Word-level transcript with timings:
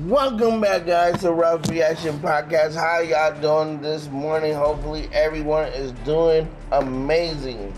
Welcome 0.00 0.60
back, 0.60 0.84
guys, 0.84 1.22
to 1.22 1.32
Ralph's 1.32 1.70
Reaction 1.70 2.18
Podcast. 2.18 2.74
How 2.74 2.98
y'all 2.98 3.40
doing 3.40 3.80
this 3.80 4.08
morning? 4.10 4.52
Hopefully, 4.52 5.08
everyone 5.10 5.68
is 5.68 5.92
doing 6.04 6.54
amazing. 6.70 7.72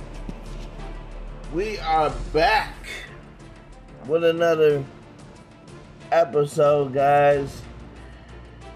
We 1.53 1.79
are 1.79 2.11
back 2.33 2.75
with 4.09 4.25
another 4.25 4.85
episode, 6.11 6.93
guys. 6.93 7.63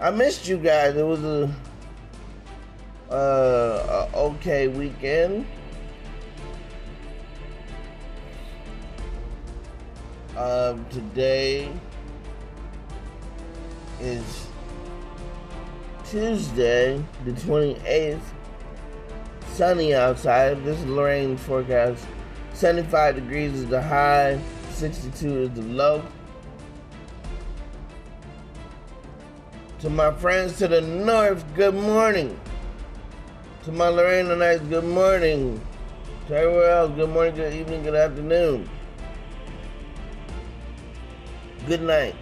I 0.00 0.12
missed 0.12 0.46
you 0.46 0.56
guys. 0.56 0.94
It 0.94 1.04
was 1.04 1.24
a, 1.24 1.52
a 3.10 4.08
okay 4.14 4.68
weekend. 4.68 5.46
Um, 10.36 10.86
today 10.90 11.72
is 14.02 14.48
Tuesday, 16.04 17.02
the 17.24 17.32
28th. 17.32 18.20
Sunny 19.46 19.94
outside. 19.94 20.64
This 20.64 20.78
is 20.78 20.86
Lorraine's 20.86 21.40
forecast. 21.42 22.04
75 22.54 23.14
degrees 23.14 23.52
is 23.52 23.66
the 23.66 23.80
high, 23.80 24.40
62 24.70 25.42
is 25.42 25.50
the 25.50 25.62
low. 25.62 26.02
To 29.80 29.90
my 29.90 30.12
friends 30.12 30.58
to 30.58 30.68
the 30.68 30.80
north, 30.80 31.44
good 31.54 31.74
morning. 31.74 32.38
To 33.64 33.72
my 33.72 33.88
Lorraine 33.88 34.26
tonight, 34.26 34.68
good 34.68 34.84
morning. 34.84 35.60
To 36.28 36.36
everyone 36.36 36.68
else, 36.68 36.92
good 36.96 37.10
morning, 37.10 37.34
good 37.34 37.54
evening, 37.54 37.82
good 37.82 37.94
afternoon. 37.94 38.68
Good 41.66 41.82
night. 41.82 42.14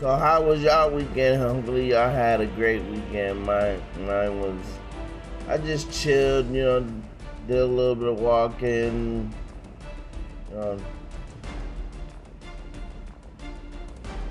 So 0.00 0.16
how 0.16 0.42
was 0.42 0.62
y'all 0.62 0.90
weekend? 0.90 1.42
Hopefully 1.42 1.90
y'all 1.90 2.08
had 2.08 2.40
a 2.40 2.46
great 2.46 2.82
weekend. 2.84 3.44
Mine, 3.44 3.82
mine 3.98 4.40
was. 4.40 4.56
I 5.46 5.58
just 5.58 5.92
chilled, 5.92 6.50
you 6.54 6.62
know, 6.62 6.80
did 7.46 7.58
a 7.58 7.66
little 7.66 7.94
bit 7.94 8.08
of 8.08 8.18
walking. 8.18 9.30
Um, 10.56 10.82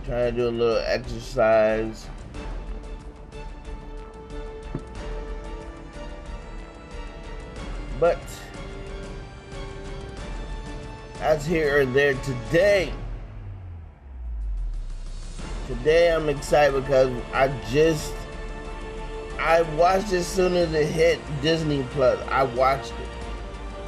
trying 0.05 0.31
to 0.31 0.37
do 0.37 0.47
a 0.47 0.49
little 0.49 0.83
exercise. 0.87 2.07
But 7.99 8.17
as 11.21 11.45
here 11.45 11.81
or 11.81 11.85
there 11.85 12.15
today. 12.15 12.91
Today 15.69 16.11
I'm 16.11 16.29
excited 16.29 16.81
because 16.81 17.15
I 17.31 17.47
just 17.69 18.11
I 19.37 19.61
watched 19.77 20.11
as 20.13 20.25
soon 20.25 20.55
as 20.55 20.73
it 20.73 20.87
hit 20.87 21.19
Disney 21.43 21.83
Plus. 21.91 22.19
I 22.27 22.41
watched 22.41 22.89
it. 22.89 23.09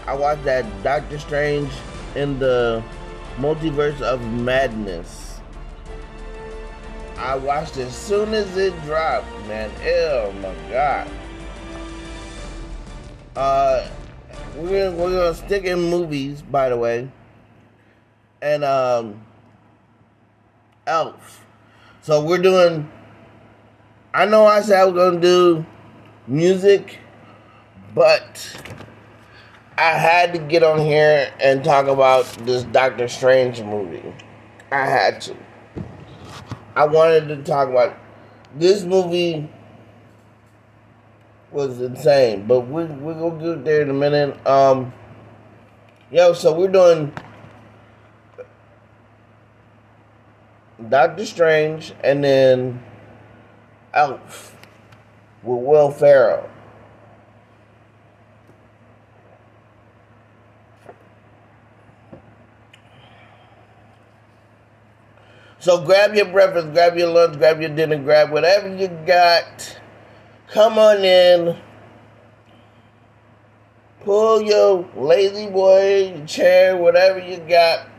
I 0.06 0.14
watched 0.14 0.44
that 0.44 0.64
Doctor 0.84 1.18
Strange 1.18 1.72
in 2.16 2.38
the 2.38 2.84
Multiverse 3.38 4.00
of 4.00 4.22
Madness. 4.32 5.40
I 7.18 7.36
watched 7.36 7.78
as 7.78 7.96
soon 7.96 8.36
as 8.36 8.56
it 8.58 8.80
dropped, 8.84 9.28
man. 9.48 9.72
Oh 9.84 10.32
my 10.34 10.54
god. 10.70 11.10
Uh 13.36 13.90
we're 14.56 14.92
gonna, 14.92 15.04
we're 15.04 15.18
gonna 15.18 15.34
stick 15.34 15.64
in 15.64 15.82
movies, 15.82 16.44
by 16.44 16.70
the 16.70 16.78
way. 16.78 17.10
And 18.40 18.64
um 18.64 19.26
Elf. 20.86 21.41
So 22.04 22.26
we're 22.26 22.40
doing. 22.40 22.90
I 24.12 24.26
know 24.26 24.46
I 24.46 24.62
said 24.62 24.80
I 24.80 24.86
was 24.86 24.96
gonna 24.96 25.22
do 25.22 25.64
music, 26.26 26.98
but 27.94 28.60
I 29.78 29.92
had 29.92 30.34
to 30.34 30.40
get 30.40 30.64
on 30.64 30.80
here 30.80 31.32
and 31.40 31.64
talk 31.64 31.86
about 31.86 32.26
this 32.44 32.64
Doctor 32.64 33.08
Strange 33.08 33.62
movie. 33.62 34.16
I 34.72 34.88
had 34.88 35.22
to. 35.22 35.36
I 36.76 36.88
wanted 36.88 37.28
to 37.28 37.44
talk 37.44 37.70
about 37.70 37.96
this 38.56 38.84
movie 38.84 39.48
was 41.52 41.80
insane, 41.82 42.48
but 42.48 42.62
we 42.62 42.86
we 42.86 43.14
gonna 43.14 43.56
get 43.58 43.64
there 43.64 43.82
in 43.84 43.92
a 43.92 43.94
minute. 43.94 44.48
Um, 44.48 44.92
yo, 46.10 46.34
so 46.34 46.52
we're 46.52 46.68
doing 46.68 47.14
Doctor 50.90 51.26
Strange, 51.26 51.94
and 52.04 52.24
then 52.24 52.84
Elf 53.94 54.56
with 55.44 55.64
Will 55.64 55.92
Ferrell. 55.92 56.50
So 65.60 65.86
grab 65.86 66.16
your 66.16 66.26
breakfast, 66.26 66.74
grab 66.74 66.98
your 66.98 67.10
lunch, 67.10 67.38
grab 67.38 67.62
your 67.62 67.70
dinner, 67.70 67.98
grab 67.98 68.32
whatever 68.32 68.76
you 68.76 68.88
got. 69.06 69.80
Come 70.48 70.80
on 70.80 71.04
in. 71.04 71.56
Pull 74.04 74.42
your 74.42 74.90
lazy 74.96 75.48
boy 75.48 76.24
chair, 76.26 76.76
whatever 76.76 77.20
you 77.20 77.38
got 77.38 77.91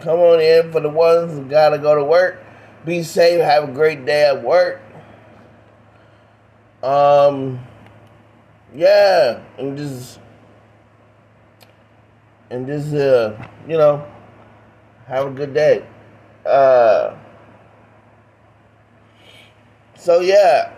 Come 0.00 0.18
on 0.18 0.40
in 0.40 0.72
for 0.72 0.80
the 0.80 0.88
ones 0.88 1.32
who 1.32 1.44
gotta 1.44 1.78
go 1.78 1.94
to 1.94 2.04
work. 2.04 2.42
Be 2.84 3.02
safe. 3.02 3.40
Have 3.40 3.68
a 3.68 3.72
great 3.72 4.04
day 4.04 4.26
at 4.26 4.42
work. 4.42 4.80
Um, 6.82 7.60
yeah, 8.74 9.40
and 9.58 9.76
just 9.76 10.20
and 12.50 12.66
just 12.66 12.94
uh, 12.94 13.36
you 13.66 13.76
know, 13.76 14.06
have 15.06 15.26
a 15.26 15.30
good 15.30 15.54
day. 15.54 15.84
Uh, 16.44 17.16
so 19.96 20.20
yeah. 20.20 20.72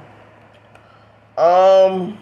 Um, 1.36 2.18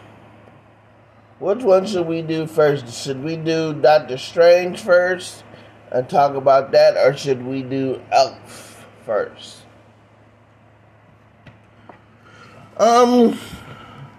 which 1.39 1.63
one 1.63 1.87
should 1.87 2.07
we 2.07 2.23
do 2.23 2.47
first? 2.47 2.89
Should 2.93 3.23
we 3.23 3.37
do 3.37 3.73
Doctor 3.73 4.19
Strange 4.19 4.81
first? 4.81 5.45
And 5.91 6.09
talk 6.09 6.35
about 6.35 6.73
that, 6.73 6.97
or 6.97 7.17
should 7.17 7.45
we 7.45 7.63
do 7.63 8.01
Elf 8.11 8.87
first? 9.05 9.63
Um, 12.77 13.39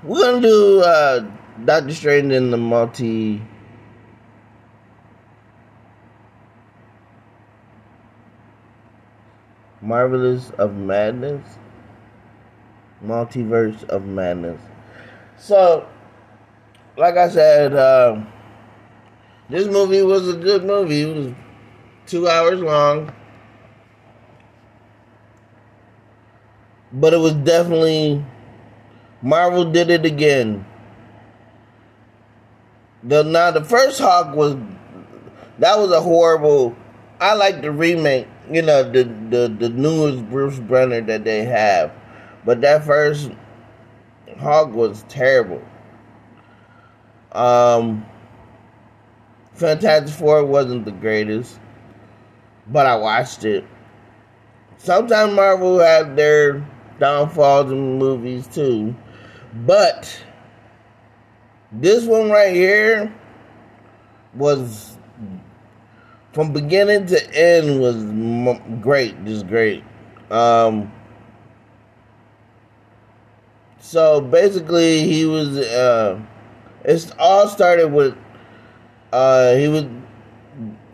we're 0.03 0.23
gonna 0.23 0.41
do 0.41 0.81
uh, 0.81 1.29
Doctor 1.63 1.93
Strange 1.93 2.33
in 2.33 2.51
the 2.51 2.57
multi. 2.57 3.41
Marvelous 9.79 10.49
of 10.57 10.75
Madness, 10.75 11.57
Multiverse 13.05 13.83
of 13.85 14.05
Madness. 14.05 14.59
So, 15.37 15.87
like 16.97 17.15
I 17.15 17.29
said, 17.29 17.73
uh, 17.73 18.21
this 19.49 19.67
movie 19.67 20.01
was 20.01 20.27
a 20.27 20.35
good 20.35 20.65
movie. 20.65 21.35
Two 22.07 22.27
hours 22.29 22.61
long. 22.61 23.13
But 26.93 27.13
it 27.13 27.17
was 27.17 27.33
definitely 27.33 28.25
Marvel 29.21 29.65
did 29.65 29.89
it 29.89 30.05
again. 30.05 30.65
The 33.03 33.23
now 33.23 33.51
the 33.51 33.63
first 33.63 33.99
Hulk 33.99 34.33
was 34.35 34.55
that 35.59 35.77
was 35.77 35.91
a 35.91 36.01
horrible. 36.01 36.77
I 37.19 37.33
like 37.33 37.61
the 37.61 37.71
remake, 37.71 38.27
you 38.49 38.61
know, 38.61 38.83
the 38.83 39.03
the 39.03 39.53
the 39.59 39.69
newest 39.69 40.29
Bruce 40.29 40.59
Banner 40.59 41.01
that 41.01 41.25
they 41.25 41.43
have, 41.43 41.91
but 42.45 42.61
that 42.61 42.85
first 42.85 43.31
Hulk 44.39 44.71
was 44.71 45.03
terrible. 45.09 45.61
Um, 47.33 48.05
Fantastic 49.53 50.15
Four 50.15 50.45
wasn't 50.45 50.85
the 50.85 50.91
greatest 50.91 51.59
but 52.69 52.85
I 52.85 52.95
watched 52.95 53.45
it. 53.45 53.65
Sometimes 54.77 55.33
Marvel 55.33 55.79
have 55.79 56.15
their 56.15 56.65
downfalls 56.99 57.71
in 57.71 57.97
movies 57.97 58.47
too, 58.47 58.95
but 59.65 60.23
this 61.71 62.05
one 62.05 62.29
right 62.29 62.53
here 62.53 63.13
was 64.33 64.97
from 66.33 66.53
beginning 66.53 67.07
to 67.07 67.35
end 67.35 67.81
was 67.81 68.03
great, 68.81 69.25
just 69.25 69.47
great. 69.47 69.83
Um, 70.29 70.91
so 73.79 74.21
basically, 74.21 75.07
he 75.07 75.25
was. 75.25 75.57
Uh, 75.57 76.19
it 76.83 77.11
all 77.17 77.47
started 77.47 77.91
with 77.91 78.15
uh, 79.11 79.55
he 79.55 79.67
was 79.67 79.85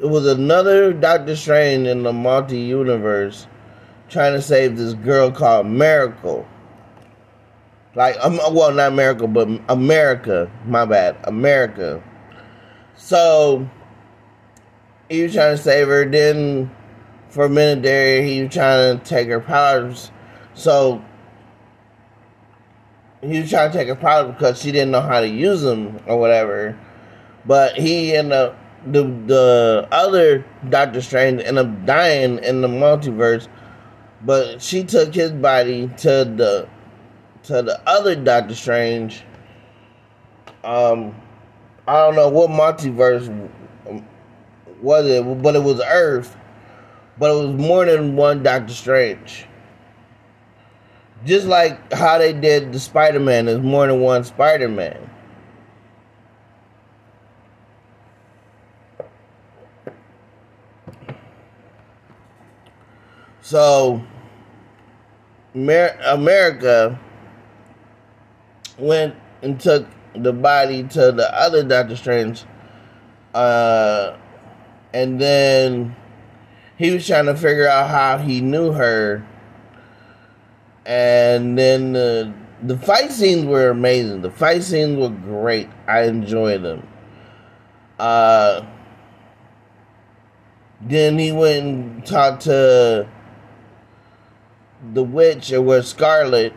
it 0.04 0.10
was 0.10 0.28
another 0.28 0.92
Doctor 0.92 1.34
Strange 1.34 1.88
in 1.88 2.04
the 2.04 2.12
multi 2.12 2.60
universe 2.60 3.48
trying 4.10 4.34
to 4.34 4.42
save 4.42 4.76
this 4.76 4.94
girl 4.96 5.32
called 5.32 5.66
Miracle. 5.66 6.46
Like, 7.96 8.18
um, 8.20 8.38
well, 8.52 8.74
not 8.74 8.92
Miracle, 8.92 9.30
but 9.30 9.48
America. 9.70 10.52
My 10.66 10.84
bad, 10.84 11.16
America. 11.24 12.04
So 12.98 13.70
he 15.08 15.24
was 15.24 15.34
trying 15.34 15.56
to 15.56 15.64
save 15.64 15.88
her. 15.88 16.04
Then 16.04 16.70
for 17.30 17.46
a 17.46 17.50
minute 17.50 17.84
there, 17.84 18.22
he 18.22 18.44
was 18.44 18.54
trying 18.54 19.00
to 19.00 19.06
take 19.06 19.30
her 19.30 19.40
powers. 19.40 20.12
So 20.54 21.02
he 23.22 23.40
was 23.40 23.50
trying 23.50 23.72
to 23.72 23.78
take 23.78 23.88
her 23.88 23.96
powers 23.96 24.34
because 24.34 24.62
she 24.62 24.74
didn't 24.74 24.92
know 24.92 25.02
how 25.02 25.22
to 25.22 25.30
use 25.30 25.62
them 25.62 26.02
or 26.08 26.20
whatever. 26.20 26.78
But 27.46 27.78
he 27.78 28.14
ended 28.14 28.34
up 28.34 28.58
the 28.86 29.04
the 29.04 29.88
other 29.92 30.46
Doctor 30.70 31.02
Strange 31.02 31.42
ended 31.42 31.66
up 31.66 31.86
dying 31.86 32.40
in 32.40 32.62
the 32.62 32.68
multiverse, 32.68 33.48
but 34.24 34.62
she 34.62 34.84
took 34.84 35.14
his 35.14 35.32
body 35.32 35.90
to 35.98 36.26
the 36.26 36.68
to 37.44 37.62
the 37.62 37.82
other 37.88 38.16
Doctor 38.16 38.56
Strange. 38.56 39.24
Um, 40.64 41.16
I 41.88 41.94
don't 42.06 42.16
know 42.16 42.30
what 42.30 42.50
multiverse 42.50 43.50
was 44.82 45.06
it, 45.08 45.42
but 45.42 45.56
it 45.56 45.64
was 45.64 45.82
Earth, 45.86 46.36
but 47.18 47.32
it 47.32 47.48
was 47.48 47.56
more 47.56 47.86
than 47.86 48.16
one 48.16 48.44
Doctor 48.44 48.74
Strange. 48.74 49.46
Just 51.26 51.48
like 51.48 51.94
how 51.94 52.18
they 52.18 52.34
did 52.34 52.74
the 52.74 52.80
Spider 52.80 53.20
Man, 53.20 53.46
there's 53.46 53.62
more 53.62 53.88
than 53.88 54.02
one 54.02 54.24
Spider 54.26 54.68
Man. 54.68 55.10
So, 63.44 64.02
America 65.54 66.98
went 68.80 69.16
and 69.42 69.60
took 69.60 69.86
the 70.16 70.32
body 70.32 70.84
to 70.84 71.12
the 71.12 71.30
other 71.38 71.62
Doctor 71.62 71.98
Strange, 71.98 72.46
uh, 73.34 74.16
and 74.94 75.20
then 75.20 75.94
he 76.78 76.92
was 76.92 77.06
trying 77.06 77.26
to 77.26 77.36
figure 77.36 77.68
out 77.68 77.90
how 77.90 78.18
he 78.18 78.40
knew 78.40 78.72
her. 78.72 79.28
And 80.86 81.58
then 81.58 81.92
the 81.92 82.34
the 82.62 82.78
fight 82.78 83.12
scenes 83.12 83.44
were 83.44 83.72
amazing. 83.72 84.22
The 84.22 84.32
fight 84.32 84.64
scenes 84.64 84.98
were 84.98 85.10
great. 85.10 85.68
I 85.86 86.04
enjoyed 86.04 86.64
them. 86.64 86.88
Uh, 88.00 88.66
then 90.80 91.20
he 91.20 91.34
went 91.34 91.66
and 91.66 92.06
talked 92.06 92.44
to 92.44 93.10
the 94.92 95.04
witch 95.04 95.52
or 95.52 95.62
where 95.62 95.84
Scarlet, 95.84 96.54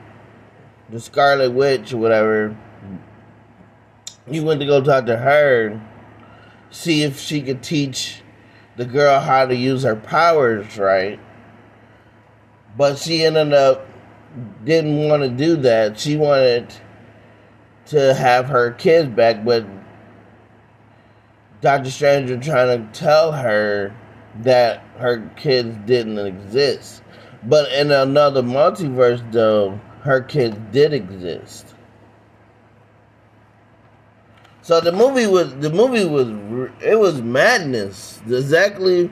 the 0.91 1.01
Scarlet 1.01 1.53
Witch 1.53 1.93
or 1.93 1.99
whatever, 1.99 2.57
you 4.29 4.43
went 4.43 4.61
to 4.61 4.67
go 4.67 4.83
talk 4.83 5.07
to 5.07 5.17
her, 5.17 5.81
see 6.71 7.03
if 7.03 7.21
she 7.21 7.43
could 7.43 7.63
teach 7.63 8.23
the 8.77 8.85
girl 8.85 9.21
how 9.21 9.47
to 9.47 9.55
use 9.55 9.85
her 9.85 9.97
powers 9.97 10.77
right. 10.77 11.21
But 12.77 12.99
she 12.99 13.25
ended 13.25 13.55
up 13.55 13.87
didn't 14.65 15.09
want 15.09 15.23
to 15.23 15.29
do 15.29 15.57
that. 15.57 15.99
She 15.99 16.17
wanted 16.17 16.75
to 17.87 18.15
have 18.15 18.47
her 18.47 18.73
kids 18.73 19.09
back, 19.09 19.45
but 19.45 19.65
Doctor 21.61 21.91
Strange 21.91 22.31
was 22.31 22.45
trying 22.45 22.93
to 22.93 22.99
tell 22.99 23.33
her 23.33 23.95
that 24.41 24.83
her 24.99 25.31
kids 25.37 25.77
didn't 25.87 26.19
exist. 26.19 27.03
But 27.47 27.71
in 27.73 27.93
another 27.93 28.43
multiverse, 28.43 29.31
though, 29.33 29.81
her 30.03 30.21
kids 30.21 30.57
did 30.73 30.93
exist. 30.93 31.75
So 34.63 34.81
the 34.81 34.91
movie 34.91 35.29
was 35.29 35.55
the 35.59 35.71
movie 35.71 36.05
was 36.05 36.27
it 36.81 36.99
was 36.99 37.23
madness. 37.23 38.21
Exactly 38.27 39.09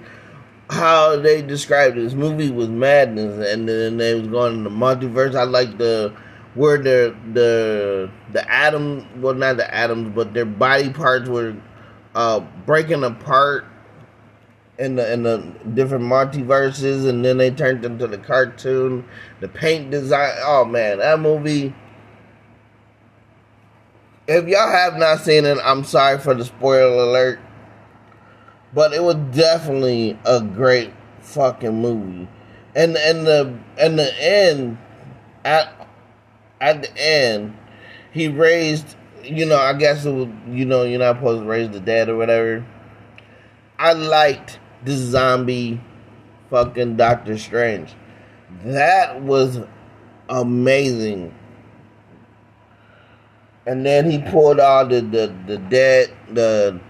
how 0.68 1.16
they 1.16 1.42
described 1.42 1.96
this 1.96 2.14
movie 2.14 2.50
was 2.50 2.68
madness, 2.68 3.46
and 3.52 3.68
then 3.68 3.96
they 3.98 4.14
was 4.18 4.26
going 4.26 4.54
in 4.54 4.64
the 4.64 4.70
multiverse. 4.70 5.36
I 5.36 5.44
like 5.44 5.78
the 5.78 6.12
where 6.54 6.78
the 6.78 7.14
the 7.34 8.10
the 8.32 8.50
atom 8.50 9.06
well 9.20 9.34
not 9.34 9.56
the 9.56 9.72
atoms 9.72 10.12
but 10.14 10.34
their 10.34 10.44
body 10.44 10.90
parts 10.90 11.28
were 11.28 11.54
uh 12.16 12.40
breaking 12.66 13.04
apart 13.04 13.64
in 14.78 14.96
the 14.96 15.12
in 15.12 15.22
the 15.22 15.38
different 15.74 16.04
multiverses, 16.04 17.08
and 17.08 17.24
then 17.24 17.38
they 17.38 17.50
turned 17.50 17.84
into 17.84 18.06
the 18.06 18.18
cartoon, 18.18 19.04
the 19.40 19.48
paint 19.48 19.90
design. 19.90 20.34
Oh 20.42 20.64
man, 20.64 20.98
that 20.98 21.20
movie. 21.20 21.74
If 24.26 24.48
y'all 24.48 24.70
have 24.70 24.96
not 24.96 25.20
seen 25.20 25.44
it, 25.44 25.58
I'm 25.62 25.84
sorry 25.84 26.18
for 26.18 26.34
the 26.34 26.44
spoiler 26.44 27.04
alert, 27.04 27.40
but 28.72 28.92
it 28.92 29.02
was 29.02 29.16
definitely 29.36 30.18
a 30.24 30.40
great 30.40 30.92
fucking 31.20 31.80
movie. 31.80 32.28
And 32.74 32.96
and 32.96 33.26
the 33.26 33.58
and 33.78 33.98
the 33.98 34.22
end 34.22 34.78
at 35.44 35.88
at 36.60 36.82
the 36.82 36.98
end, 36.98 37.56
he 38.12 38.28
raised. 38.28 38.96
You 39.22 39.46
know, 39.46 39.56
I 39.56 39.72
guess 39.74 40.04
it 40.04 40.10
was. 40.10 40.28
You 40.48 40.64
know, 40.66 40.82
you're 40.82 40.98
not 40.98 41.16
supposed 41.16 41.42
to 41.42 41.48
raise 41.48 41.70
the 41.70 41.80
dead 41.80 42.08
or 42.08 42.16
whatever. 42.16 42.66
I 43.78 43.92
liked 43.92 44.58
this 44.84 44.98
zombie 44.98 45.80
fucking 46.50 46.96
Doctor 46.96 47.38
Strange. 47.38 47.94
That 48.64 49.22
was 49.22 49.60
amazing. 50.28 51.34
And 53.66 53.84
then 53.84 54.10
he 54.10 54.18
pulled 54.18 54.60
all 54.60 54.86
the 54.86 55.00
the, 55.00 55.34
the 55.46 55.58
dead 55.58 56.14
the 56.30 56.80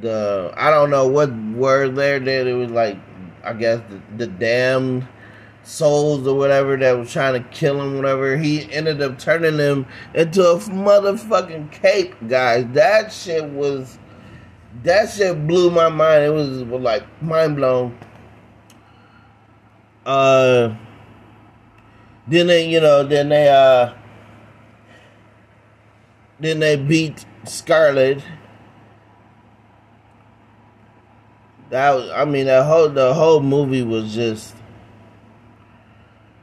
the 0.00 0.52
I 0.56 0.70
don't 0.70 0.90
know 0.90 1.06
what 1.06 1.32
word 1.32 1.94
there 1.96 2.18
that 2.18 2.46
it 2.46 2.54
was 2.54 2.70
like 2.70 2.96
I 3.44 3.52
guess 3.52 3.80
the, 3.90 4.00
the 4.16 4.26
damned 4.26 5.06
souls 5.64 6.26
or 6.26 6.36
whatever 6.36 6.76
that 6.76 6.98
was 6.98 7.12
trying 7.12 7.40
to 7.40 7.48
kill 7.50 7.80
him 7.80 7.96
whatever 7.96 8.36
he 8.36 8.70
ended 8.72 9.00
up 9.00 9.18
turning 9.18 9.58
them 9.58 9.86
into 10.14 10.42
a 10.44 10.58
motherfucking 10.58 11.70
cape 11.70 12.14
guys 12.26 12.66
that 12.72 13.12
shit 13.12 13.44
was 13.44 13.98
that 14.82 15.10
shit 15.10 15.46
blew 15.46 15.70
my 15.70 15.88
mind. 15.88 16.24
It 16.24 16.30
was 16.30 16.62
like 16.62 17.04
mind 17.22 17.56
blown. 17.56 17.98
Uh, 20.04 20.74
then 22.26 22.46
they, 22.48 22.68
you 22.68 22.80
know, 22.80 23.04
then 23.04 23.28
they, 23.28 23.48
uh, 23.48 23.92
then 26.40 26.58
they 26.58 26.76
beat 26.76 27.24
Scarlet. 27.44 28.22
That 31.70 31.94
was, 31.94 32.10
I 32.10 32.24
mean, 32.24 32.46
that 32.46 32.66
whole 32.66 32.88
the 32.88 33.14
whole 33.14 33.40
movie 33.40 33.82
was 33.82 34.14
just. 34.14 34.54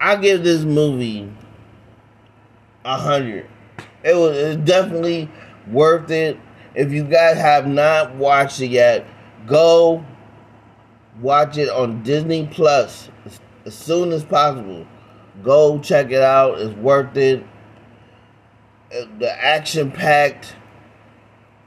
I 0.02 0.16
give 0.16 0.44
this 0.44 0.64
movie 0.64 1.30
a 2.86 2.98
hundred. 2.98 3.48
It 4.02 4.16
was 4.16 4.56
definitely 4.58 5.30
worth 5.68 6.10
it 6.10 6.40
if 6.76 6.92
you 6.92 7.04
guys 7.04 7.38
have 7.38 7.68
not 7.68 8.16
watched 8.16 8.62
it 8.62 8.68
yet, 8.68 9.06
go 9.46 10.06
watch 11.22 11.58
it 11.58 11.70
on 11.70 12.04
Disney 12.04 12.48
Plus 12.48 13.10
as 13.66 13.76
soon 13.76 14.12
as 14.12 14.24
possible. 14.24 14.86
Go 15.44 15.80
check 15.80 16.12
it 16.12 16.22
out. 16.22 16.60
It's 16.60 16.76
worth 16.76 17.16
it. 17.16 17.44
Uh, 18.94 19.06
the 19.20 19.32
action 19.32 19.92
packed 19.92 20.56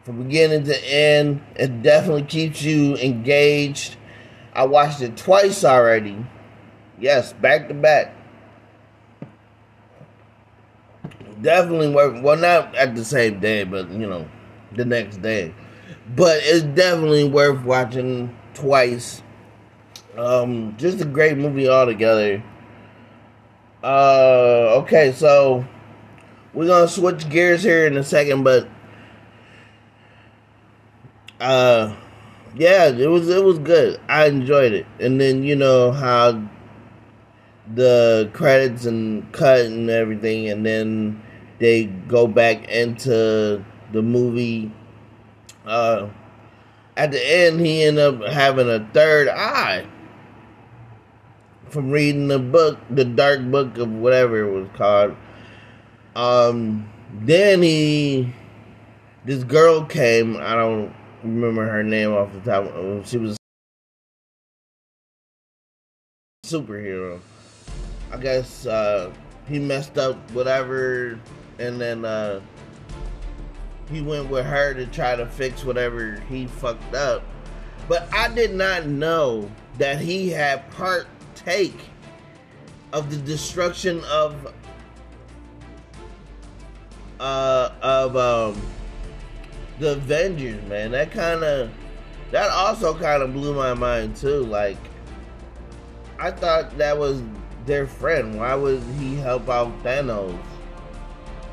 from 0.05 0.25
beginning 0.25 0.65
to 0.65 0.93
end. 0.93 1.43
It 1.55 1.83
definitely 1.83 2.25
keeps 2.25 2.63
you 2.63 2.97
engaged. 2.97 3.97
I 4.53 4.65
watched 4.65 5.01
it 5.01 5.17
twice 5.17 5.65
already. 5.65 6.27
Yes, 6.99 7.33
back 7.33 7.69
to 7.69 7.75
back. 7.75 8.15
Definitely 11.41 11.93
worth. 11.93 12.23
Well, 12.23 12.37
not 12.37 12.75
at 12.77 12.95
the 12.95 13.05
same 13.05 13.41
day, 13.41 13.65
but 13.65 13.89
you 13.91 14.07
know 14.07 14.29
the 14.77 14.85
next 14.85 15.23
day. 15.23 15.55
But 16.15 16.41
it's 16.43 16.65
definitely 16.65 17.29
worth 17.29 17.65
watching 17.65 18.37
twice. 18.55 19.23
Um, 20.17 20.77
just 20.77 21.01
a 21.01 21.05
great 21.05 21.39
movie 21.39 21.69
altogether. 21.69 22.43
Uh, 23.83 24.81
okay, 24.83 25.13
so 25.13 25.65
we're 26.55 26.67
gonna 26.67 26.89
switch 26.89 27.29
gears 27.29 27.63
here 27.63 27.87
in 27.87 27.97
a 27.97 28.05
second, 28.05 28.45
but 28.45 28.69
uh, 31.41 31.95
yeah, 32.55 32.89
it 32.89 33.09
was 33.09 33.29
it 33.29 33.43
was 33.43 33.59
good. 33.59 34.01
I 34.09 34.27
enjoyed 34.27 34.73
it, 34.73 34.87
and 35.01 35.21
then 35.21 35.43
you 35.43 35.57
know 35.57 35.91
how 35.91 36.43
the 37.75 38.31
credits 38.33 38.85
and 38.85 39.33
cut 39.33 39.61
and 39.61 39.89
everything, 39.91 40.49
and 40.49 40.65
then 40.65 41.23
they 41.59 41.85
go 41.85 42.27
back 42.27 42.69
into 42.69 43.65
the 43.93 44.03
movie 44.03 44.73
uh, 45.65 46.09
at 46.97 47.13
the 47.13 47.31
end, 47.31 47.61
he 47.61 47.85
ended 47.85 48.23
up 48.23 48.29
having 48.29 48.69
a 48.69 48.87
third 48.93 49.29
eye 49.29 49.87
from 51.69 51.91
reading 51.91 52.29
the 52.29 52.39
book, 52.39 52.79
the 52.91 53.05
dark 53.05 53.41
book 53.51 53.79
of 53.79 53.91
whatever 53.91 54.47
it 54.47 54.53
was 54.53 54.69
called. 54.77 55.17
Um, 56.15 56.91
then 57.13 57.63
he, 57.63 58.35
this 59.25 59.43
girl 59.45 59.85
came. 59.85 60.37
I 60.37 60.55
don't 60.55 60.95
remember 61.23 61.67
her 61.67 61.83
name 61.83 62.13
off 62.13 62.31
the 62.33 62.41
top. 62.41 63.07
She 63.07 63.17
was 63.17 63.37
a 66.45 66.47
superhero. 66.47 67.21
I 68.11 68.19
guess 68.19 68.67
uh, 68.67 69.11
he 69.49 69.59
messed 69.59 69.97
up 69.97 70.17
whatever, 70.33 71.19
and 71.59 71.81
then 71.81 72.05
uh, 72.05 72.43
he 73.91 74.01
went 74.01 74.29
with 74.31 74.47
her 74.47 74.75
to 74.75 74.87
try 74.87 75.17
to 75.17 75.27
fix 75.27 75.65
whatever 75.65 76.21
he 76.29 76.47
fucked 76.47 76.95
up. 76.95 77.23
But 77.89 78.09
I 78.13 78.29
did 78.29 78.55
not 78.55 78.87
know 78.87 79.51
that 79.79 80.01
he 80.01 80.31
had 80.31 80.71
partake 80.71 81.79
of 82.93 83.11
the 83.11 83.17
destruction 83.17 84.03
of 84.05 84.53
uh 87.19 87.71
of 87.83 88.17
um 88.17 88.61
the 89.79 89.93
Avengers, 89.93 90.63
man. 90.69 90.93
That 90.93 91.11
kind 91.11 91.43
of 91.43 91.71
that 92.31 92.51
also 92.51 92.95
kind 92.95 93.23
of 93.23 93.33
blew 93.33 93.55
my 93.55 93.75
mind 93.75 94.17
too. 94.17 94.45
Like 94.45 94.79
I 96.19 96.31
thought 96.31 96.77
that 96.79 96.97
was 96.97 97.23
their 97.67 97.87
friend. 97.87 98.39
Why 98.39 98.55
would 98.55 98.83
he 98.99 99.17
help 99.17 99.49
out 99.49 99.83
Thanos? 99.83 100.39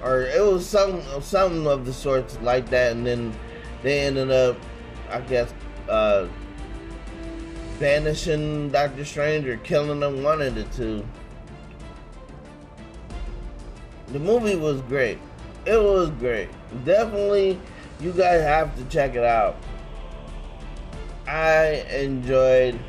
Or 0.04 0.22
it 0.22 0.42
was 0.42 0.68
some 0.68 1.02
something 1.22 1.68
of 1.68 1.86
the 1.86 1.94
sorts 1.94 2.40
like 2.42 2.70
that, 2.70 2.94
and 2.94 3.06
then 3.06 3.34
they 3.84 4.02
ended 4.02 4.32
up, 4.32 4.58
I 5.10 5.20
guess, 5.22 5.54
uh, 5.90 6.28
banishing 7.80 8.70
Doctor 8.70 9.04
Strange 9.04 9.46
or 9.46 9.58
killing 9.58 10.02
him. 10.02 10.24
One 10.24 10.42
of 10.42 10.56
the 10.56 10.64
two. 10.66 11.06
The 14.08 14.20
movie 14.20 14.56
was 14.56 14.82
great. 14.82 15.20
It 15.66 15.82
was 15.82 16.10
great. 16.12 16.50
Definitely, 16.86 17.60
you 18.00 18.12
guys 18.12 18.42
have 18.42 18.76
to 18.78 18.86
check 18.86 19.16
it 19.16 19.24
out. 19.24 19.58
I 21.28 21.86
enjoyed 21.92 22.80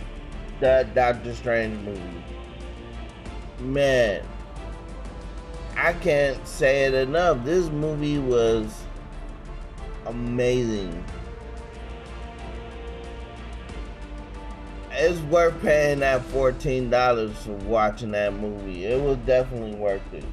that 0.60 0.94
Doctor 0.94 1.34
Strange 1.34 1.78
movie. 1.84 2.24
Man, 3.60 4.22
I 5.82 5.94
can't 5.94 6.46
say 6.46 6.84
it 6.84 6.92
enough. 6.92 7.42
This 7.42 7.70
movie 7.70 8.18
was 8.18 8.82
amazing. 10.04 11.02
It's 14.92 15.18
worth 15.20 15.58
paying 15.62 16.00
that 16.00 16.20
$14 16.28 17.32
for 17.32 17.52
watching 17.66 18.10
that 18.10 18.34
movie. 18.34 18.84
It 18.84 19.00
was 19.00 19.16
definitely 19.25 19.75
worth 19.75 20.02
it. 20.12 20.26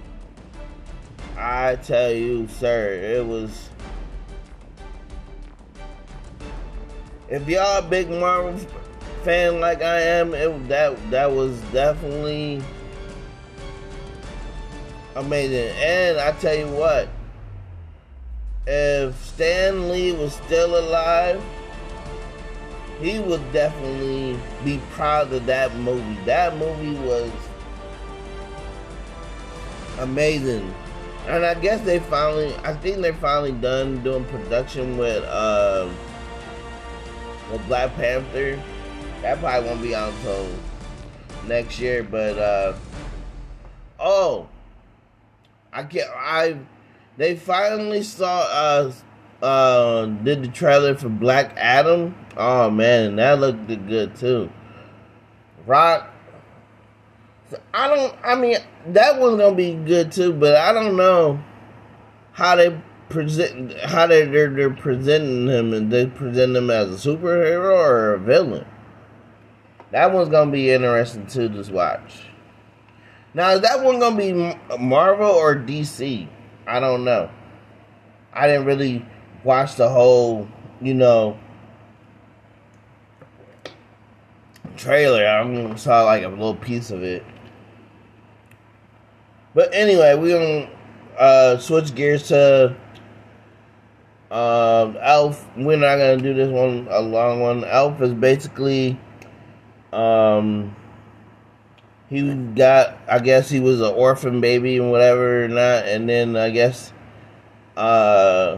I 1.37 1.77
tell 1.77 2.11
you, 2.11 2.49
sir, 2.49 2.91
it 2.91 3.25
was. 3.25 3.69
If 7.29 7.47
y'all 7.47 7.79
a 7.79 7.81
big 7.87 8.09
Marvel 8.09 8.59
fan 9.23 9.61
like 9.61 9.81
I 9.81 10.01
am, 10.01 10.33
it 10.33 10.67
that 10.67 11.09
that 11.09 11.31
was 11.31 11.57
definitely 11.71 12.61
amazing. 15.17 15.75
And 15.77 16.19
I 16.19 16.31
tell 16.33 16.55
you 16.55 16.67
what, 16.67 17.09
if 18.65 19.15
Stan 19.25 19.89
Lee 19.89 20.13
was 20.13 20.33
still 20.33 20.77
alive, 20.77 21.41
he 23.01 23.19
would 23.19 23.51
definitely 23.51 24.39
be 24.63 24.79
proud 24.91 25.31
of 25.33 25.45
that 25.45 25.75
movie. 25.77 26.17
That 26.25 26.57
movie 26.57 26.99
was 26.99 27.31
amazing. 29.99 30.73
And 31.27 31.45
I 31.45 31.55
guess 31.55 31.81
they 31.81 31.99
finally, 31.99 32.55
I 32.63 32.73
think 32.73 32.97
they're 33.01 33.13
finally 33.13 33.51
done 33.51 34.01
doing 34.03 34.25
production 34.25 34.97
with, 34.97 35.23
uh, 35.25 35.89
with 37.51 37.65
Black 37.67 37.93
Panther. 37.95 38.61
That 39.21 39.39
probably 39.39 39.69
won't 39.69 39.81
be 39.81 39.95
out 39.95 40.13
until 40.13 40.47
next 41.47 41.79
year, 41.79 42.03
but, 42.03 42.37
uh, 42.37 42.73
oh, 43.99 44.47
I 45.73 45.83
can't, 45.83 46.09
I, 46.15 46.57
they 47.17 47.35
finally 47.35 48.03
saw, 48.03 48.41
uh, 48.41 48.91
uh, 49.43 50.05
did 50.05 50.43
the 50.43 50.47
trailer 50.47 50.95
for 50.95 51.09
Black 51.09 51.53
Adam. 51.57 52.15
Oh 52.35 52.69
man, 52.69 53.17
that 53.17 53.39
looked 53.39 53.67
good 53.67 54.15
too. 54.15 54.49
Rock 55.65 56.09
I 57.73 57.87
don't. 57.87 58.15
I 58.23 58.35
mean, 58.35 58.57
that 58.87 59.19
one's 59.19 59.39
gonna 59.39 59.55
be 59.55 59.73
good 59.73 60.11
too, 60.11 60.33
but 60.33 60.55
I 60.55 60.73
don't 60.73 60.97
know 60.97 61.41
how 62.33 62.55
they 62.55 62.79
present 63.09 63.77
how 63.79 64.07
they 64.07 64.25
they're, 64.25 64.49
they're 64.49 64.69
presenting 64.69 65.47
him 65.47 65.73
and 65.73 65.91
they 65.91 66.07
present 66.07 66.55
him 66.55 66.69
as 66.69 67.05
a 67.05 67.09
superhero 67.09 67.73
or 67.73 68.13
a 68.15 68.19
villain. 68.19 68.65
That 69.91 70.11
one's 70.11 70.29
gonna 70.29 70.51
be 70.51 70.71
interesting 70.71 71.27
too 71.27 71.49
Just 71.49 71.71
watch. 71.71 72.23
Now, 73.37 73.51
is 73.51 73.61
that 73.61 73.83
one 73.83 73.99
gonna 73.99 74.17
be 74.17 74.33
Marvel 74.79 75.29
or 75.29 75.55
DC? 75.55 76.27
I 76.65 76.79
don't 76.79 77.05
know. 77.05 77.29
I 78.33 78.47
didn't 78.47 78.65
really 78.65 79.05
watch 79.43 79.75
the 79.75 79.87
whole, 79.87 80.47
you 80.81 80.95
know, 80.95 81.37
trailer. 84.75 85.23
I 85.23 85.41
only 85.41 85.77
saw 85.77 86.03
like 86.05 86.23
a 86.23 86.29
little 86.29 86.55
piece 86.55 86.89
of 86.89 87.03
it. 87.03 87.23
But 89.53 89.71
anyway, 89.71 90.15
we're 90.15 90.39
gonna 90.39 90.71
uh, 91.19 91.57
switch 91.59 91.93
gears 91.93 92.29
to 92.29 92.75
uh, 94.31 94.93
Elf. 94.99 95.47
We're 95.55 95.77
not 95.77 95.97
gonna 95.97 96.17
do 96.17 96.33
this 96.33 96.49
one 96.49 96.87
a 96.89 97.01
long 97.01 97.41
one. 97.41 97.63
Elf 97.65 98.01
is 98.01 98.15
basically 98.15 98.99
um 99.93 100.75
he 102.09 102.33
got 102.33 102.97
I 103.07 103.19
guess 103.19 103.49
he 103.49 103.59
was 103.59 103.81
an 103.81 103.93
orphan 103.93 104.41
baby 104.41 104.77
and 104.77 104.91
whatever 104.91 105.47
not, 105.47 105.85
and 105.87 106.09
then 106.09 106.35
I 106.35 106.49
guess 106.49 106.93
uh 107.75 108.57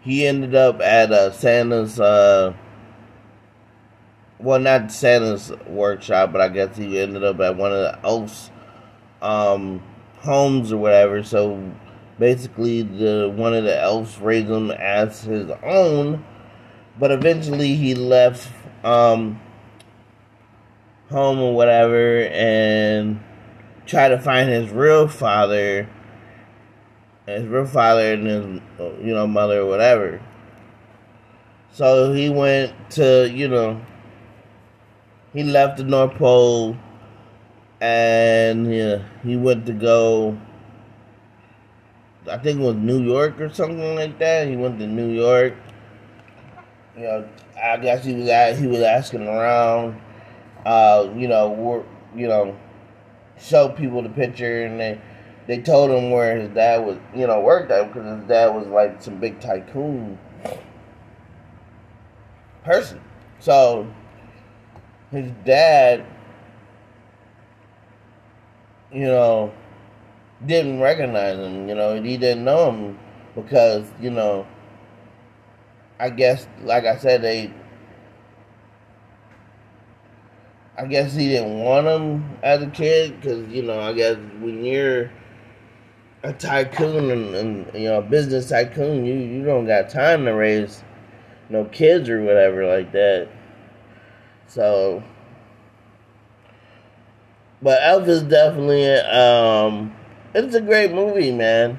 he 0.00 0.26
ended 0.26 0.54
up 0.54 0.80
at 0.80 1.12
uh, 1.12 1.30
Santa's 1.30 2.00
uh 2.00 2.54
well, 4.42 4.58
not 4.58 4.90
Santa's 4.90 5.52
workshop, 5.66 6.32
but 6.32 6.40
I 6.40 6.48
guess 6.48 6.76
he 6.76 6.98
ended 6.98 7.24
up 7.24 7.38
at 7.40 7.56
one 7.56 7.72
of 7.72 7.78
the 7.78 7.98
elves' 8.04 8.50
um, 9.20 9.82
homes 10.20 10.72
or 10.72 10.78
whatever. 10.78 11.22
So 11.22 11.72
basically, 12.18 12.82
the 12.82 13.32
one 13.34 13.54
of 13.54 13.64
the 13.64 13.78
elves 13.78 14.18
raised 14.18 14.48
him 14.50 14.70
as 14.70 15.22
his 15.22 15.50
own, 15.62 16.24
but 16.98 17.10
eventually 17.10 17.74
he 17.74 17.94
left 17.94 18.48
um, 18.84 19.40
home 21.10 21.38
or 21.40 21.54
whatever 21.54 22.22
and 22.26 23.20
try 23.86 24.08
to 24.08 24.18
find 24.18 24.48
his 24.48 24.70
real 24.70 25.08
father, 25.08 25.88
his 27.26 27.44
real 27.46 27.66
father 27.66 28.14
and 28.14 28.26
his 28.26 28.44
you 29.04 29.14
know 29.14 29.26
mother 29.26 29.60
or 29.60 29.66
whatever. 29.66 30.20
So 31.72 32.12
he 32.12 32.30
went 32.30 32.72
to 32.92 33.30
you 33.30 33.48
know 33.48 33.80
he 35.32 35.42
left 35.42 35.78
the 35.78 35.84
North 35.84 36.14
Pole 36.14 36.76
and 37.80 38.72
yeah, 38.72 39.02
he 39.22 39.36
went 39.36 39.66
to 39.66 39.72
go 39.72 40.38
I 42.28 42.38
think 42.38 42.60
it 42.60 42.62
was 42.62 42.76
New 42.76 43.02
York 43.02 43.40
or 43.40 43.48
something 43.48 43.94
like 43.94 44.18
that. 44.18 44.46
He 44.46 44.56
went 44.56 44.78
to 44.78 44.86
New 44.86 45.08
York. 45.08 45.54
You 46.96 47.02
know, 47.02 47.28
I 47.62 47.76
guess 47.78 48.04
he 48.04 48.14
was 48.14 48.58
he 48.58 48.66
was 48.66 48.80
asking 48.80 49.26
around, 49.26 50.00
uh, 50.64 51.10
you 51.16 51.28
know, 51.28 51.50
work, 51.50 51.86
you 52.14 52.28
know, 52.28 52.56
show 53.38 53.68
people 53.68 54.02
the 54.02 54.08
picture, 54.08 54.64
and 54.64 54.78
they 54.80 55.00
they 55.46 55.58
told 55.58 55.90
him 55.90 56.10
where 56.10 56.38
his 56.38 56.48
dad 56.50 56.84
was, 56.84 56.98
you 57.14 57.26
know, 57.26 57.40
worked 57.40 57.70
at 57.70 57.92
because 57.92 58.20
his 58.20 58.28
dad 58.28 58.54
was 58.54 58.66
like 58.68 59.02
some 59.02 59.18
big 59.18 59.40
tycoon 59.40 60.18
person. 62.64 63.00
So 63.40 63.86
his 65.10 65.30
dad, 65.44 66.04
you 68.92 69.06
know, 69.06 69.52
didn't 70.46 70.80
recognize 70.80 71.36
him. 71.36 71.68
You 71.68 71.74
know, 71.74 72.00
he 72.00 72.16
didn't 72.16 72.44
know 72.44 72.70
him 72.70 72.98
because, 73.34 73.86
you 74.00 74.10
know, 74.10 74.46
I 75.98 76.10
guess, 76.10 76.46
like 76.62 76.84
I 76.84 76.96
said, 76.96 77.22
they, 77.22 77.52
I 80.80 80.86
guess 80.86 81.14
he 81.14 81.28
didn't 81.28 81.58
want 81.58 81.86
him 81.86 82.38
as 82.42 82.62
a 82.62 82.66
kid 82.66 83.20
because, 83.20 83.46
you 83.48 83.62
know, 83.62 83.78
I 83.78 83.92
guess 83.92 84.16
when 84.40 84.64
you're 84.64 85.10
a 86.22 86.32
tycoon 86.32 87.10
and, 87.10 87.34
and 87.34 87.74
you 87.74 87.88
know 87.88 87.98
a 87.98 88.02
business 88.02 88.48
tycoon, 88.48 89.04
you 89.04 89.12
you 89.12 89.44
don't 89.44 89.66
got 89.66 89.90
time 89.90 90.24
to 90.24 90.32
raise 90.32 90.82
no 91.50 91.66
kids 91.66 92.08
or 92.08 92.22
whatever 92.22 92.66
like 92.66 92.92
that. 92.92 93.28
So, 94.46 95.02
but 97.60 97.78
Elf 97.82 98.08
is 98.08 98.22
definitely 98.22 98.88
um, 98.88 99.94
it's 100.34 100.54
a 100.54 100.62
great 100.62 100.92
movie, 100.92 101.30
man. 101.30 101.78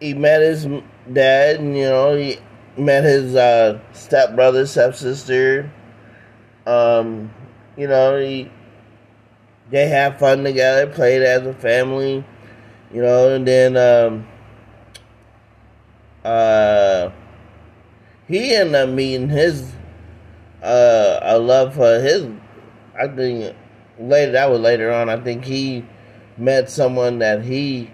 He 0.00 0.14
met 0.14 0.40
his 0.40 0.66
dad, 1.12 1.60
and 1.60 1.76
you 1.76 1.84
know 1.84 2.16
he 2.16 2.38
met 2.76 3.04
his 3.04 3.36
uh, 3.36 3.78
stepbrother, 3.92 4.66
stepsister. 4.66 5.70
Um, 6.66 7.32
you 7.76 7.88
know 7.88 8.18
he 8.18 8.50
they 9.70 9.88
have 9.88 10.18
fun 10.18 10.42
together, 10.42 10.86
played 10.88 11.22
as 11.22 11.46
a 11.46 11.54
family, 11.54 12.24
you 12.92 13.02
know, 13.02 13.34
and 13.34 13.46
then 13.46 13.76
um, 13.76 14.26
uh, 16.24 17.10
he 18.26 18.54
ended 18.54 18.74
up 18.74 18.88
meeting 18.90 19.28
his 19.28 19.72
uh, 20.62 21.20
a 21.22 21.38
love 21.38 21.74
for 21.74 22.00
his. 22.00 22.26
I 23.00 23.06
think 23.08 23.54
later 23.98 24.32
that 24.32 24.50
was 24.50 24.60
later 24.60 24.92
on. 24.92 25.08
I 25.08 25.18
think 25.20 25.44
he 25.44 25.84
met 26.36 26.68
someone 26.68 27.20
that 27.20 27.44
he 27.44 27.90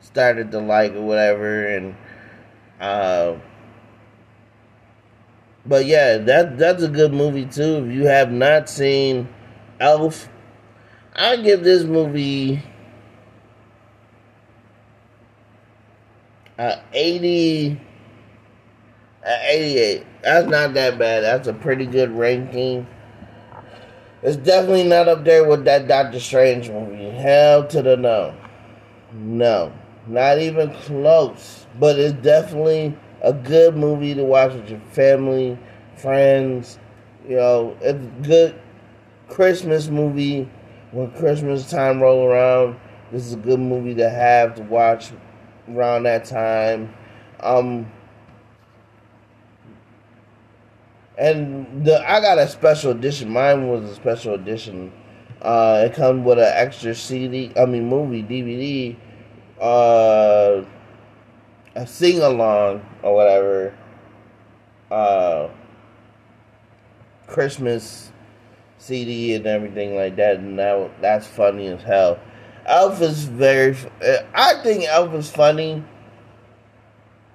started 0.00 0.52
to 0.52 0.60
like 0.60 0.94
or 0.94 1.02
whatever, 1.02 1.66
and 1.66 1.96
uh, 2.80 3.34
but 5.66 5.86
yeah, 5.86 6.18
that 6.18 6.58
that's 6.58 6.82
a 6.82 6.88
good 6.88 7.12
movie 7.12 7.46
too. 7.46 7.84
If 7.84 7.94
you 7.94 8.06
have 8.06 8.30
not 8.32 8.68
seen 8.68 9.28
Elf 9.78 10.28
I 11.14 11.36
give 11.36 11.64
this 11.64 11.84
movie 11.84 12.62
a 16.58 16.80
80, 16.92 17.80
a 19.24 19.38
88. 19.50 20.06
That's 20.22 20.48
not 20.48 20.74
that 20.74 20.98
bad. 20.98 21.24
That's 21.24 21.48
a 21.48 21.52
pretty 21.52 21.86
good 21.86 22.10
ranking. 22.12 22.86
It's 24.22 24.36
definitely 24.36 24.84
not 24.84 25.08
up 25.08 25.24
there 25.24 25.48
with 25.48 25.64
that 25.64 25.88
Doctor 25.88 26.20
Strange 26.20 26.70
movie. 26.70 27.10
Hell 27.10 27.66
to 27.68 27.82
the 27.82 27.96
no. 27.96 28.34
No. 29.12 29.72
Not 30.06 30.38
even 30.38 30.70
close. 30.72 31.66
But 31.78 31.98
it's 31.98 32.14
definitely 32.22 32.96
a 33.22 33.32
good 33.32 33.76
movie 33.76 34.14
to 34.14 34.24
watch 34.24 34.52
with 34.52 34.70
your 34.70 34.80
family, 34.92 35.58
friends. 35.96 36.78
You 37.28 37.36
know, 37.36 37.76
a 37.82 37.92
good 37.94 38.58
Christmas 39.28 39.88
movie 39.88 40.48
when 40.92 41.10
Christmas 41.12 41.70
time 41.70 42.00
roll 42.00 42.26
around, 42.26 42.78
this 43.12 43.24
is 43.24 43.34
a 43.34 43.36
good 43.36 43.60
movie 43.60 43.94
to 43.94 44.08
have 44.10 44.54
to 44.56 44.62
watch 44.62 45.12
around 45.68 46.04
that 46.04 46.24
time. 46.24 46.92
Um, 47.40 47.90
and 51.16 51.84
the 51.84 52.00
I 52.10 52.20
got 52.20 52.38
a 52.38 52.48
special 52.48 52.90
edition. 52.92 53.30
Mine 53.30 53.68
was 53.68 53.84
a 53.84 53.94
special 53.94 54.34
edition. 54.34 54.92
Uh, 55.40 55.84
it 55.86 55.94
comes 55.94 56.24
with 56.24 56.38
an 56.38 56.52
extra 56.54 56.94
CD. 56.94 57.52
I 57.56 57.66
mean, 57.66 57.88
movie 57.88 58.22
DVD. 58.22 58.96
Uh, 59.60 60.64
a 61.74 61.86
sing 61.86 62.20
along 62.20 62.84
or 63.02 63.14
whatever. 63.14 63.74
Uh, 64.90 65.48
Christmas 67.26 68.10
CD 68.78 69.34
and 69.34 69.46
everything 69.46 69.94
like 69.94 70.16
that, 70.16 70.36
and 70.36 70.58
that 70.58 70.90
that's 71.00 71.26
funny 71.26 71.68
as 71.68 71.82
hell. 71.82 72.18
Elf 72.66 73.00
is 73.00 73.24
very. 73.24 73.76
I 74.34 74.60
think 74.62 74.84
Elf 74.84 75.14
is 75.14 75.30
funny, 75.30 75.84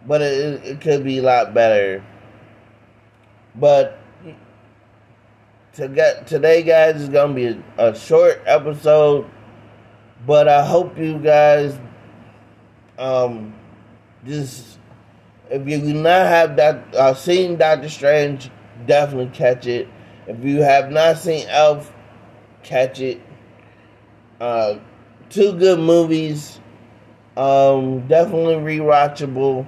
but 0.05 0.21
it, 0.21 0.63
it 0.65 0.81
could 0.81 1.03
be 1.03 1.19
a 1.19 1.23
lot 1.23 1.53
better. 1.53 2.03
But 3.55 3.97
to 5.73 5.87
get 5.87 6.27
today, 6.27 6.63
guys, 6.63 6.95
is 7.01 7.09
gonna 7.09 7.33
be 7.33 7.47
a, 7.47 7.63
a 7.77 7.95
short 7.95 8.41
episode. 8.45 9.29
But 10.25 10.47
I 10.47 10.65
hope 10.65 10.97
you 10.97 11.19
guys, 11.19 11.77
um, 12.97 13.53
just 14.25 14.79
if 15.49 15.67
you 15.67 15.79
do 15.79 15.93
not 15.93 16.25
have 16.27 16.55
that 16.55 16.95
uh, 16.95 17.13
seen 17.13 17.57
Doctor 17.57 17.89
Strange, 17.89 18.49
definitely 18.85 19.31
catch 19.33 19.67
it. 19.67 19.87
If 20.27 20.43
you 20.43 20.61
have 20.61 20.91
not 20.91 21.17
seen 21.17 21.47
Elf, 21.47 21.93
catch 22.63 22.99
it. 22.99 23.21
Uh, 24.39 24.79
two 25.29 25.53
good 25.53 25.79
movies. 25.79 26.59
Um, 27.37 28.07
definitely 28.07 28.55
rewatchable. 28.55 29.67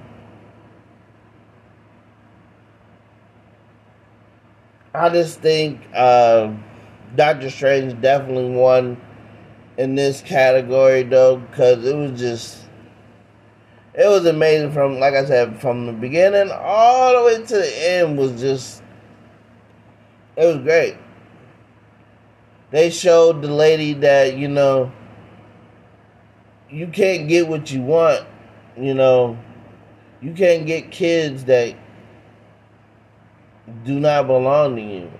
I 4.94 5.10
just 5.10 5.40
think 5.40 5.80
uh, 5.94 6.52
Doctor 7.14 7.50
Strange 7.50 8.00
definitely 8.00 8.50
won 8.50 9.00
in 9.76 9.94
this 9.94 10.22
category 10.22 11.04
though, 11.04 11.36
because 11.36 11.84
it 11.84 11.94
was 11.94 12.18
just 12.18 12.67
it 13.98 14.08
was 14.08 14.24
amazing 14.24 14.72
from 14.72 14.98
like 14.98 15.14
I 15.14 15.24
said 15.26 15.60
from 15.60 15.86
the 15.86 15.92
beginning 15.92 16.50
all 16.50 17.18
the 17.18 17.24
way 17.24 17.44
to 17.44 17.54
the 17.54 17.88
end 17.90 18.16
was 18.16 18.40
just 18.40 18.82
it 20.38 20.46
was 20.46 20.58
great. 20.58 20.96
They 22.70 22.90
showed 22.90 23.42
the 23.42 23.52
lady 23.52 23.92
that, 23.94 24.36
you 24.36 24.46
know, 24.46 24.92
you 26.70 26.86
can't 26.86 27.28
get 27.28 27.48
what 27.48 27.72
you 27.72 27.82
want, 27.82 28.24
you 28.76 28.94
know. 28.94 29.36
You 30.20 30.32
can't 30.32 30.64
get 30.64 30.92
kids 30.92 31.44
that 31.44 31.74
do 33.84 33.98
not 33.98 34.28
belong 34.28 34.76
to 34.76 34.82
you. 34.82 35.10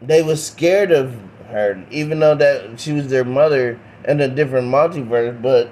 They 0.00 0.24
were 0.24 0.36
scared 0.36 0.90
of 0.90 1.14
her, 1.46 1.86
even 1.92 2.18
though 2.18 2.34
that 2.34 2.80
she 2.80 2.92
was 2.92 3.06
their 3.08 3.24
mother 3.24 3.78
in 4.06 4.20
a 4.20 4.28
different 4.28 4.68
multiverse, 4.68 5.40
but 5.40 5.70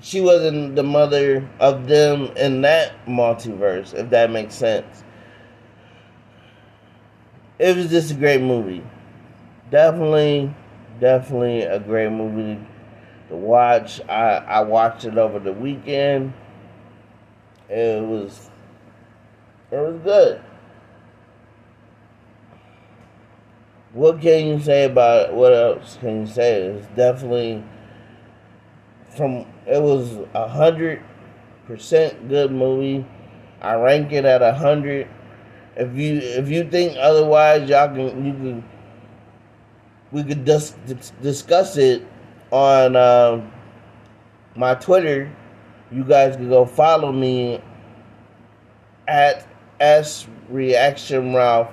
she 0.00 0.20
wasn't 0.20 0.76
the 0.76 0.82
mother 0.82 1.48
of 1.60 1.86
them 1.86 2.26
in 2.36 2.60
that 2.62 2.92
multiverse, 3.06 3.94
if 3.94 4.10
that 4.10 4.30
makes 4.30 4.54
sense. 4.54 5.02
It 7.58 7.76
was 7.76 7.90
just 7.90 8.10
a 8.10 8.14
great 8.14 8.42
movie. 8.42 8.84
Definitely, 9.70 10.54
definitely 11.00 11.62
a 11.62 11.78
great 11.78 12.10
movie 12.10 12.60
to 13.28 13.36
watch. 13.36 14.00
I, 14.08 14.36
I 14.36 14.60
watched 14.62 15.04
it 15.04 15.16
over 15.16 15.38
the 15.38 15.52
weekend. 15.52 16.34
It 17.68 18.02
was 18.02 18.50
it 19.70 19.76
was 19.76 19.98
good. 20.04 20.40
What 23.94 24.20
can 24.20 24.46
you 24.48 24.60
say 24.60 24.84
about 24.84 25.28
it? 25.30 25.34
What 25.34 25.52
else 25.52 25.96
can 26.00 26.22
you 26.22 26.26
say? 26.26 26.62
It's 26.62 26.86
definitely 26.96 27.62
from 29.16 29.46
it 29.66 29.80
was 29.80 30.18
a 30.34 30.48
hundred 30.48 31.00
percent 31.66 32.28
good 32.28 32.50
movie. 32.50 33.06
I 33.62 33.74
rank 33.74 34.12
it 34.12 34.24
at 34.24 34.42
a 34.42 34.52
hundred. 34.52 35.08
If 35.76 35.96
you 35.96 36.16
if 36.16 36.48
you 36.48 36.68
think 36.68 36.96
otherwise, 36.98 37.68
y'all 37.68 37.88
can 37.94 38.26
you 38.26 38.32
can 38.32 38.64
we 40.10 40.24
could 40.24 40.44
dis- 40.44 40.74
discuss 41.22 41.76
it 41.76 42.06
on 42.50 42.96
uh, 42.96 43.48
my 44.56 44.74
Twitter. 44.74 45.30
You 45.92 46.02
guys 46.02 46.34
can 46.34 46.48
go 46.48 46.66
follow 46.66 47.12
me 47.12 47.60
at 49.06 49.46
S 49.78 50.26
Reaction 50.48 51.32
Ralph. 51.32 51.70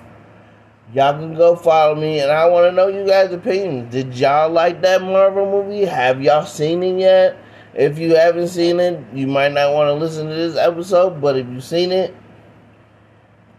Y'all 0.94 1.14
can 1.14 1.36
go 1.36 1.56
follow 1.56 1.96
me, 1.96 2.20
and 2.20 2.30
I 2.30 2.50
want 2.50 2.70
to 2.70 2.72
know 2.74 2.88
you 2.88 3.08
guys' 3.08 3.32
opinions. 3.32 3.94
Did 3.94 4.14
y'all 4.14 4.50
like 4.50 4.82
that 4.82 5.02
Marvel 5.02 5.50
movie? 5.50 5.86
Have 5.86 6.22
y'all 6.22 6.46
seen 6.46 6.84
it 6.84 7.00
yet? 7.00 7.38
If 7.74 7.98
you 7.98 8.16
haven't 8.16 8.50
seen 8.50 8.82
it, 8.82 9.02
you 9.14 9.26
might 9.26 9.54
not 9.54 9.74
want 9.74 9.88
to 9.88 9.94
listen 9.94 10.28
to 10.28 10.36
this 10.36 10.58
episode, 10.58 11.22
but 11.22 11.38
if 11.38 11.48
you've 11.48 11.64
seen 11.64 11.94
it, 11.94 12.14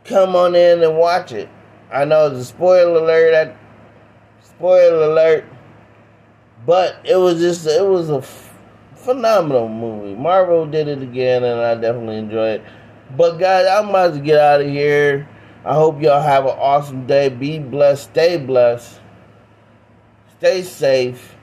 come 0.04 0.36
on 0.36 0.54
in 0.54 0.82
and 0.82 0.98
watch 0.98 1.32
it. 1.32 1.48
I 1.90 2.04
know 2.04 2.26
it's 2.26 2.38
a 2.38 2.44
spoiler 2.44 3.02
alert. 3.02 3.56
Spoiler 4.42 5.10
alert. 5.10 5.44
But 6.66 6.96
it 7.04 7.16
was 7.16 7.40
just, 7.40 7.66
it 7.66 7.86
was 7.86 8.10
a 8.10 8.18
f- 8.18 8.54
phenomenal 8.94 9.70
movie. 9.70 10.14
Marvel 10.14 10.66
did 10.66 10.86
it 10.86 11.00
again, 11.00 11.44
and 11.44 11.60
I 11.60 11.74
definitely 11.76 12.18
enjoyed 12.18 12.60
it. 12.60 12.66
But 13.16 13.38
guys, 13.38 13.66
I'm 13.66 13.88
about 13.88 14.12
to 14.12 14.20
get 14.20 14.38
out 14.38 14.60
of 14.60 14.66
here. 14.66 15.26
I 15.64 15.74
hope 15.74 16.02
y'all 16.02 16.20
have 16.20 16.44
an 16.44 16.56
awesome 16.58 17.06
day. 17.06 17.28
Be 17.28 17.58
blessed. 17.58 18.10
Stay 18.10 18.36
blessed. 18.36 19.00
Stay 20.38 20.62
safe. 20.62 21.36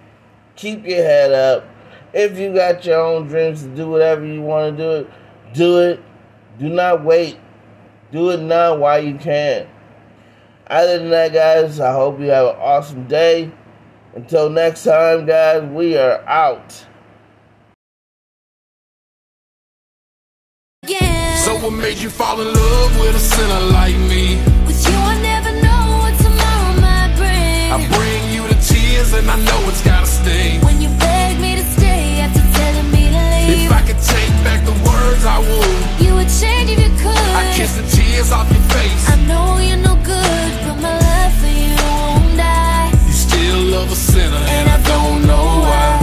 Keep 0.57 0.85
your 0.85 1.03
head 1.03 1.31
up. 1.31 1.65
If 2.11 2.37
you 2.37 2.53
got 2.53 2.83
your 2.85 2.99
own 2.99 3.27
dreams 3.27 3.61
to 3.63 3.69
do 3.69 3.89
whatever 3.89 4.25
you 4.25 4.41
want 4.41 4.77
to 4.77 4.83
do 4.83 4.91
it, 4.91 5.09
do 5.53 5.77
it. 5.79 6.03
Do 6.57 6.67
not 6.67 7.05
wait. 7.05 7.39
Do 8.11 8.31
it 8.31 8.41
now 8.41 8.75
while 8.75 9.01
you 9.01 9.15
can. 9.15 9.67
Other 10.67 10.99
than 10.99 11.09
that, 11.11 11.31
guys, 11.31 11.79
I 11.79 11.93
hope 11.93 12.19
you 12.19 12.27
have 12.27 12.47
an 12.47 12.55
awesome 12.59 13.07
day. 13.07 13.51
Until 14.15 14.49
next 14.49 14.83
time, 14.83 15.25
guys, 15.25 15.63
we 15.63 15.97
are 15.97 16.19
out. 16.27 16.85
So 21.49 21.57
what 21.65 21.73
made 21.73 21.97
you 21.97 22.11
fall 22.11 22.39
in 22.39 22.45
love 22.45 22.91
with 22.99 23.15
a 23.15 23.19
sinner 23.33 23.61
like 23.73 23.97
me? 24.11 24.37
With 24.67 24.85
you 24.87 24.97
I 25.13 25.15
never 25.19 25.51
know 25.65 25.83
what 26.03 26.13
tomorrow 26.21 26.73
might 26.77 27.11
bring. 27.17 27.73
I 27.73 27.77
bring 27.97 28.21
you 28.35 28.45
to 28.47 28.57
tears 28.69 29.13
and 29.13 29.25
I 29.31 29.35
know 29.47 29.59
it's 29.65 29.83
gotta 29.83 30.05
sting 30.05 30.61
When 30.61 30.79
you 30.79 30.89
beg 31.01 31.41
me 31.41 31.55
to 31.55 31.65
stay 31.65 32.21
after 32.21 32.45
telling 32.53 32.91
me 32.91 33.09
to 33.15 33.21
leave. 33.33 33.65
If 33.65 33.71
I 33.73 33.81
could 33.81 33.97
take 33.97 34.33
back 34.45 34.61
the 34.63 34.77
words 34.85 35.25
I 35.25 35.39
would. 35.49 36.05
You 36.05 36.13
would 36.21 36.29
change 36.29 36.69
if 36.69 36.79
you 36.85 36.93
could. 37.01 37.33
I 37.41 37.51
kiss 37.57 37.73
the 37.81 37.85
tears 37.97 38.31
off 38.31 38.45
your 38.53 38.65
face. 38.77 39.09
I 39.09 39.17
know 39.25 39.57
you're 39.57 39.83
no 39.89 39.95
good 40.05 40.51
but 40.65 40.77
my 40.85 40.93
love 41.01 41.33
for 41.41 41.49
you 41.49 41.73
won't 41.89 42.37
die. 42.37 42.93
You 43.09 43.15
still 43.25 43.61
love 43.73 43.91
a 43.91 43.95
sinner 43.95 44.43
and, 44.53 44.69
and 44.69 44.69
I 44.69 44.77
don't 44.85 45.25
know 45.25 45.45
why. 45.65 45.98